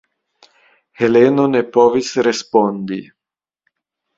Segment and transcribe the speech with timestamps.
[1.01, 2.99] Heleno ne povis respondi.